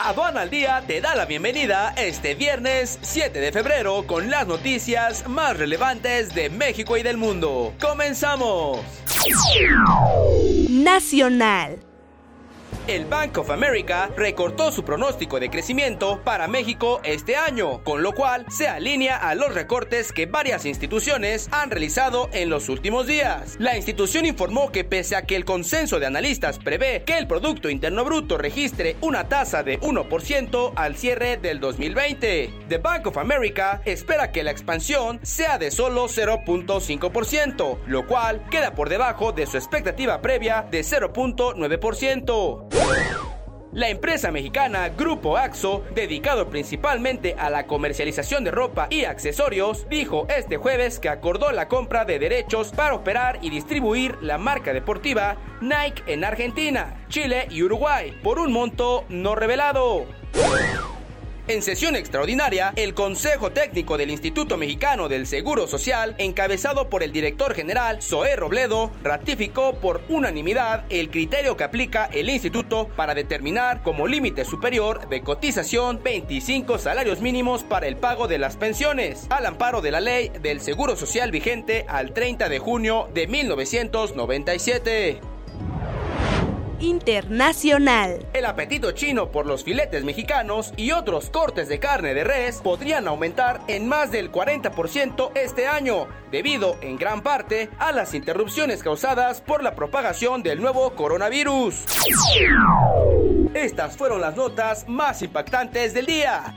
[0.00, 5.26] Aduana al Día te da la bienvenida este viernes 7 de febrero con las noticias
[5.26, 7.74] más relevantes de México y del mundo.
[7.80, 8.78] ¡Comenzamos!
[10.68, 11.87] Nacional.
[12.88, 18.12] El Bank of America recortó su pronóstico de crecimiento para México este año, con lo
[18.12, 23.56] cual se alinea a los recortes que varias instituciones han realizado en los últimos días.
[23.58, 27.68] La institución informó que pese a que el consenso de analistas prevé que el Producto
[27.68, 33.82] Interno Bruto registre una tasa de 1% al cierre del 2020, The Bank of America
[33.84, 39.58] espera que la expansión sea de solo 0.5%, lo cual queda por debajo de su
[39.58, 42.77] expectativa previa de 0.9%.
[43.72, 50.26] La empresa mexicana Grupo Axo, dedicado principalmente a la comercialización de ropa y accesorios, dijo
[50.34, 55.36] este jueves que acordó la compra de derechos para operar y distribuir la marca deportiva
[55.60, 60.06] Nike en Argentina, Chile y Uruguay por un monto no revelado.
[61.48, 67.10] En sesión extraordinaria, el Consejo Técnico del Instituto Mexicano del Seguro Social, encabezado por el
[67.10, 73.82] director general Zoé Robledo, ratificó por unanimidad el criterio que aplica el instituto para determinar
[73.82, 79.46] como límite superior de cotización 25 salarios mínimos para el pago de las pensiones, al
[79.46, 85.37] amparo de la ley del Seguro Social vigente al 30 de junio de 1997
[86.80, 88.26] internacional.
[88.32, 93.08] El apetito chino por los filetes mexicanos y otros cortes de carne de res podrían
[93.08, 99.40] aumentar en más del 40% este año, debido en gran parte a las interrupciones causadas
[99.40, 101.84] por la propagación del nuevo coronavirus.
[103.54, 106.54] Estas fueron las notas más impactantes del día.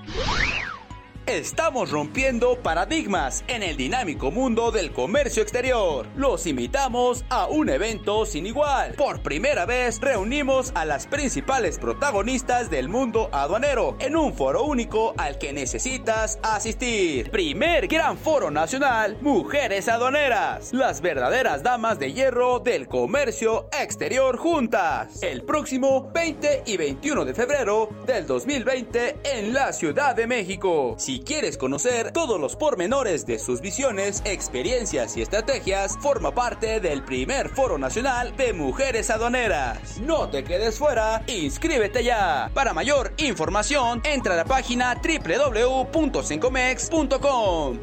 [1.32, 6.06] Estamos rompiendo paradigmas en el dinámico mundo del comercio exterior.
[6.18, 8.96] Los invitamos a un evento sin igual.
[8.96, 15.14] Por primera vez reunimos a las principales protagonistas del mundo aduanero en un foro único
[15.16, 17.32] al que necesitas asistir.
[17.32, 25.24] Primer gran foro nacional, Mujeres Aduaneras, las verdaderas damas de hierro del comercio exterior juntas.
[25.24, 30.96] El próximo 20 y 21 de febrero del 2020 en la Ciudad de México.
[30.98, 37.04] Si quieres conocer todos los pormenores de sus visiones, experiencias y estrategias, forma parte del
[37.04, 40.00] primer Foro Nacional de Mujeres Aduaneras.
[40.00, 42.52] No te quedes fuera, inscríbete ya.
[42.54, 47.80] Para mayor información, entra a la página www.cincomex.com.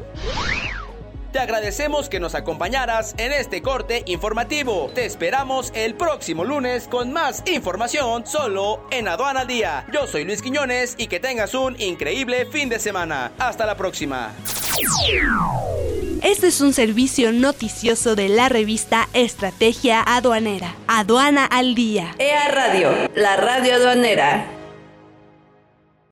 [1.31, 4.89] Te agradecemos que nos acompañaras en este corte informativo.
[4.95, 9.85] Te esperamos el próximo lunes con más información solo en Aduana al Día.
[9.93, 13.31] Yo soy Luis Quiñones y que tengas un increíble fin de semana.
[13.37, 14.33] Hasta la próxima.
[16.23, 20.73] Este es un servicio noticioso de la revista Estrategia Aduanera.
[20.87, 22.15] Aduana al Día.
[22.17, 24.58] EA Radio, la radio aduanera.